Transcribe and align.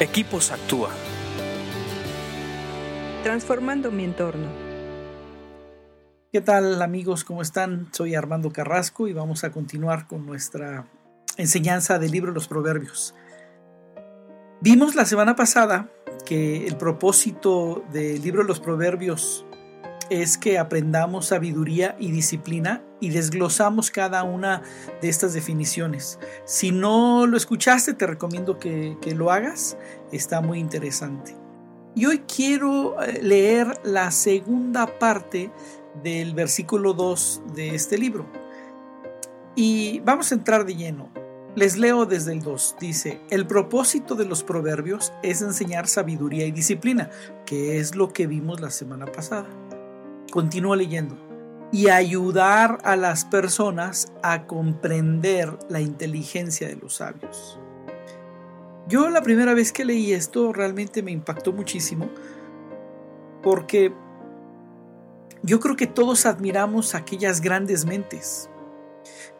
Equipos 0.00 0.50
Actúa. 0.50 0.90
Transformando 3.22 3.92
mi 3.92 4.02
entorno. 4.02 4.48
¿Qué 6.32 6.40
tal 6.40 6.82
amigos? 6.82 7.22
¿Cómo 7.22 7.42
están? 7.42 7.90
Soy 7.92 8.16
Armando 8.16 8.50
Carrasco 8.50 9.06
y 9.06 9.12
vamos 9.12 9.44
a 9.44 9.52
continuar 9.52 10.08
con 10.08 10.26
nuestra 10.26 10.88
enseñanza 11.36 12.00
del 12.00 12.10
libro 12.10 12.32
de 12.32 12.34
los 12.34 12.48
Proverbios. 12.48 13.14
Vimos 14.60 14.96
la 14.96 15.04
semana 15.04 15.36
pasada 15.36 15.88
que 16.26 16.66
el 16.66 16.76
propósito 16.76 17.84
del 17.92 18.20
libro 18.20 18.42
de 18.42 18.48
los 18.48 18.58
Proverbios 18.58 19.46
es 20.10 20.38
que 20.38 20.58
aprendamos 20.58 21.26
sabiduría 21.26 21.96
y 21.98 22.10
disciplina 22.10 22.82
y 23.00 23.10
desglosamos 23.10 23.90
cada 23.90 24.22
una 24.22 24.62
de 25.00 25.08
estas 25.08 25.34
definiciones. 25.34 26.18
Si 26.44 26.70
no 26.70 27.26
lo 27.26 27.36
escuchaste, 27.36 27.94
te 27.94 28.06
recomiendo 28.06 28.58
que, 28.58 28.96
lo 29.14 29.30
hagas. 29.30 29.76
Está 30.12 30.40
muy 30.40 30.58
interesante. 30.58 31.34
Y 31.94 32.06
hoy 32.06 32.20
quiero 32.20 33.00
eh, 33.02 33.20
leer 33.22 33.78
la 33.84 34.10
segunda 34.10 34.98
parte 34.98 35.50
del 36.02 36.34
versículo 36.34 36.92
2 36.92 37.42
de 37.54 37.74
este 37.74 37.98
libro. 37.98 38.26
Y 39.54 40.00
vamos 40.00 40.32
a 40.32 40.34
entrar 40.34 40.64
de 40.64 40.74
lleno. 40.74 41.10
Les 41.54 41.76
leo 41.76 42.04
desde 42.04 42.32
el 42.32 42.42
2. 42.42 42.76
Dice, 42.80 43.20
el 43.30 43.46
propósito 43.46 44.16
de 44.16 44.24
los 44.24 44.42
proverbios 44.42 45.12
es 45.22 45.40
enseñar 45.40 45.86
sabiduría 45.86 46.46
y 46.46 46.50
disciplina, 46.50 47.10
que 47.46 47.78
es 47.78 47.94
lo 47.94 48.12
que 48.12 48.26
vimos 48.26 48.60
la 48.60 48.70
semana 48.70 49.06
pasada. 49.06 49.46
Continúa 50.30 50.76
leyendo. 50.76 51.16
Y 51.72 51.88
ayudar 51.88 52.78
a 52.84 52.96
las 52.96 53.24
personas 53.24 54.12
a 54.22 54.46
comprender 54.46 55.58
la 55.68 55.80
inteligencia 55.80 56.68
de 56.68 56.76
los 56.76 56.96
sabios. 56.96 57.58
Yo 58.86 59.08
la 59.08 59.22
primera 59.22 59.54
vez 59.54 59.72
que 59.72 59.84
leí 59.84 60.12
esto 60.12 60.52
realmente 60.52 61.02
me 61.02 61.10
impactó 61.10 61.52
muchísimo 61.52 62.08
porque 63.42 63.92
yo 65.42 65.58
creo 65.58 65.74
que 65.76 65.86
todos 65.86 66.26
admiramos 66.26 66.94
aquellas 66.94 67.40
grandes 67.40 67.86
mentes. 67.86 68.48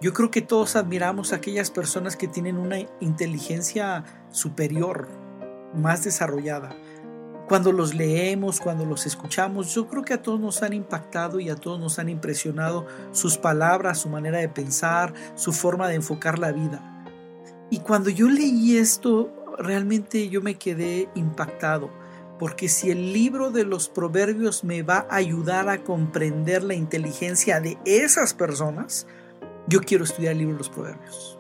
Yo 0.01 0.13
creo 0.13 0.31
que 0.31 0.43
todos 0.43 0.77
admiramos 0.77 1.33
aquellas 1.33 1.71
personas 1.71 2.17
que 2.17 2.29
tienen 2.29 2.59
una 2.59 2.79
inteligencia 3.01 4.05
superior, 4.31 5.09
más 5.75 6.05
desarrollada 6.05 6.77
cuando 7.49 7.73
los 7.73 7.95
leemos, 7.95 8.61
cuando 8.61 8.87
los 8.87 9.07
escuchamos, 9.07 9.75
yo 9.75 9.87
creo 9.87 10.03
que 10.03 10.15
a 10.15 10.23
todos 10.23 10.41
nos 10.41 10.63
han 10.63 10.73
impactado 10.73 11.41
y 11.41 11.51
a 11.51 11.57
todos 11.57 11.79
nos 11.79 11.99
han 11.99 12.09
impresionado 12.09 12.87
sus 13.13 13.37
palabras, 13.37 13.99
su 13.99 14.09
manera 14.09 14.39
de 14.39 14.49
pensar, 14.49 15.13
su 15.35 15.53
forma 15.53 15.89
de 15.89 15.97
enfocar 15.97 16.39
la 16.39 16.53
vida. 16.53 17.05
Y 17.71 17.81
cuando 17.81 18.09
yo 18.09 18.29
leí 18.29 18.77
esto, 18.79 19.31
realmente 19.59 20.29
yo 20.29 20.41
me 20.41 20.55
quedé 20.55 21.09
impactado, 21.15 21.91
porque 22.39 22.69
si 22.69 22.91
el 22.91 23.13
libro 23.13 23.51
de 23.51 23.65
los 23.65 23.89
proverbios 23.89 24.65
me 24.65 24.83
va 24.83 25.07
a 25.11 25.17
ayudar 25.17 25.69
a 25.69 25.85
comprender 25.85 26.63
la 26.63 26.75
inteligencia 26.75 27.61
de 27.61 27.79
esas 27.85 28.33
personas, 28.33 29.07
yo 29.67 29.81
quiero 29.81 30.05
estudiar 30.05 30.33
el 30.33 30.39
libro 30.39 30.55
de 30.55 30.59
los 30.59 30.71
proverbios. 30.71 31.39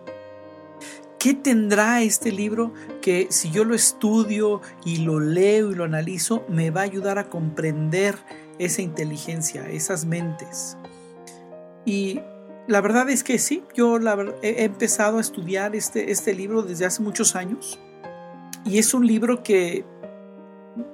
¿Qué 1.24 1.32
tendrá 1.32 2.02
este 2.02 2.30
libro 2.30 2.74
que 3.00 3.28
si 3.30 3.50
yo 3.50 3.64
lo 3.64 3.74
estudio 3.74 4.60
y 4.84 4.98
lo 4.98 5.20
leo 5.20 5.72
y 5.72 5.74
lo 5.74 5.84
analizo, 5.84 6.44
me 6.50 6.70
va 6.70 6.82
a 6.82 6.84
ayudar 6.84 7.18
a 7.18 7.30
comprender 7.30 8.14
esa 8.58 8.82
inteligencia, 8.82 9.66
esas 9.70 10.04
mentes? 10.04 10.76
Y 11.86 12.20
la 12.66 12.82
verdad 12.82 13.08
es 13.08 13.24
que 13.24 13.38
sí, 13.38 13.64
yo 13.74 13.98
he 14.42 14.64
empezado 14.64 15.16
a 15.16 15.22
estudiar 15.22 15.74
este, 15.74 16.10
este 16.10 16.34
libro 16.34 16.62
desde 16.62 16.84
hace 16.84 17.00
muchos 17.00 17.36
años 17.36 17.80
y 18.66 18.76
es 18.76 18.92
un 18.92 19.06
libro 19.06 19.42
que 19.42 19.82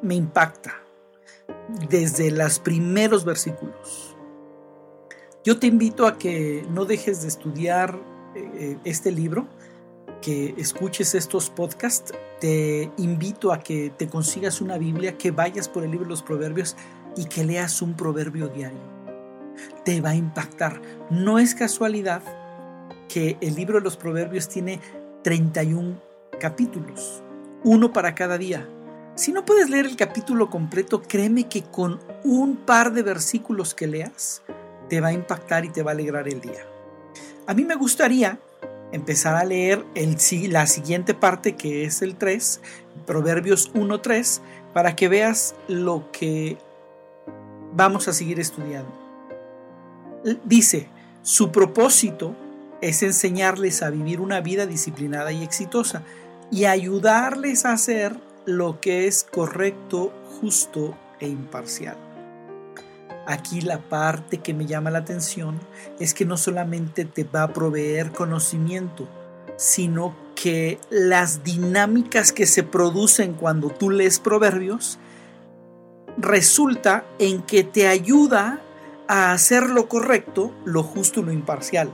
me 0.00 0.14
impacta 0.14 0.80
desde 1.88 2.30
los 2.30 2.60
primeros 2.60 3.24
versículos. 3.24 4.16
Yo 5.42 5.58
te 5.58 5.66
invito 5.66 6.06
a 6.06 6.18
que 6.18 6.64
no 6.70 6.84
dejes 6.84 7.22
de 7.22 7.26
estudiar 7.26 7.98
eh, 8.36 8.78
este 8.84 9.10
libro 9.10 9.48
que 10.20 10.54
escuches 10.58 11.14
estos 11.14 11.50
podcasts, 11.50 12.12
te 12.40 12.90
invito 12.96 13.52
a 13.52 13.60
que 13.60 13.90
te 13.96 14.08
consigas 14.08 14.60
una 14.60 14.78
Biblia, 14.78 15.18
que 15.18 15.30
vayas 15.30 15.68
por 15.68 15.84
el 15.84 15.90
libro 15.90 16.06
de 16.06 16.10
los 16.10 16.22
proverbios 16.22 16.76
y 17.16 17.26
que 17.26 17.44
leas 17.44 17.82
un 17.82 17.94
proverbio 17.94 18.48
diario. 18.48 18.80
Te 19.84 20.00
va 20.00 20.10
a 20.10 20.14
impactar. 20.14 20.80
No 21.10 21.38
es 21.38 21.54
casualidad 21.54 22.22
que 23.08 23.36
el 23.40 23.54
libro 23.54 23.78
de 23.78 23.84
los 23.84 23.96
proverbios 23.96 24.48
tiene 24.48 24.80
31 25.22 26.00
capítulos, 26.38 27.22
uno 27.64 27.92
para 27.92 28.14
cada 28.14 28.38
día. 28.38 28.68
Si 29.16 29.32
no 29.32 29.44
puedes 29.44 29.68
leer 29.68 29.86
el 29.86 29.96
capítulo 29.96 30.48
completo, 30.48 31.02
créeme 31.02 31.48
que 31.48 31.62
con 31.62 32.00
un 32.24 32.56
par 32.56 32.92
de 32.92 33.02
versículos 33.02 33.74
que 33.74 33.86
leas, 33.86 34.42
te 34.88 35.00
va 35.00 35.08
a 35.08 35.12
impactar 35.12 35.64
y 35.64 35.70
te 35.70 35.82
va 35.82 35.90
a 35.90 35.94
alegrar 35.94 36.28
el 36.28 36.40
día. 36.40 36.64
A 37.46 37.54
mí 37.54 37.64
me 37.64 37.74
gustaría 37.74 38.38
empezar 38.92 39.36
a 39.36 39.44
leer 39.44 39.84
el, 39.94 40.16
la 40.50 40.66
siguiente 40.66 41.14
parte 41.14 41.56
que 41.56 41.84
es 41.84 42.02
el 42.02 42.16
3, 42.16 42.60
Proverbios 43.06 43.72
1.3, 43.74 44.40
para 44.72 44.96
que 44.96 45.08
veas 45.08 45.54
lo 45.68 46.10
que 46.12 46.58
vamos 47.72 48.08
a 48.08 48.12
seguir 48.12 48.40
estudiando. 48.40 48.92
Dice, 50.44 50.88
su 51.22 51.50
propósito 51.50 52.34
es 52.80 53.02
enseñarles 53.02 53.82
a 53.82 53.90
vivir 53.90 54.20
una 54.20 54.40
vida 54.40 54.66
disciplinada 54.66 55.32
y 55.32 55.42
exitosa 55.42 56.02
y 56.50 56.64
ayudarles 56.64 57.64
a 57.64 57.72
hacer 57.72 58.16
lo 58.44 58.80
que 58.80 59.06
es 59.06 59.24
correcto, 59.24 60.12
justo 60.40 60.96
e 61.20 61.28
imparcial. 61.28 62.09
Aquí 63.26 63.60
la 63.60 63.78
parte 63.78 64.38
que 64.38 64.54
me 64.54 64.66
llama 64.66 64.90
la 64.90 65.00
atención 65.00 65.60
es 65.98 66.14
que 66.14 66.24
no 66.24 66.36
solamente 66.36 67.04
te 67.04 67.24
va 67.24 67.44
a 67.44 67.52
proveer 67.52 68.12
conocimiento, 68.12 69.08
sino 69.56 70.16
que 70.34 70.80
las 70.88 71.44
dinámicas 71.44 72.32
que 72.32 72.46
se 72.46 72.62
producen 72.62 73.34
cuando 73.34 73.68
tú 73.68 73.90
lees 73.90 74.18
proverbios 74.18 74.98
resulta 76.16 77.04
en 77.18 77.42
que 77.42 77.62
te 77.62 77.86
ayuda 77.86 78.60
a 79.06 79.32
hacer 79.32 79.68
lo 79.68 79.88
correcto, 79.88 80.52
lo 80.64 80.82
justo 80.82 81.20
y 81.20 81.24
lo 81.24 81.32
imparcial. 81.32 81.90